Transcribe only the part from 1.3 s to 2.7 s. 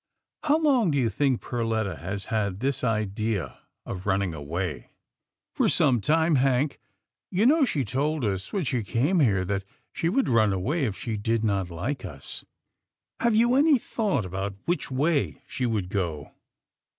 Perletta has had